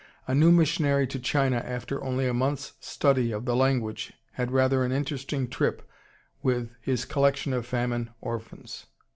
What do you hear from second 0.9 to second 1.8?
to China